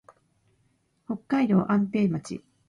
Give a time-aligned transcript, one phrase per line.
[1.05, 2.41] 北海道安平町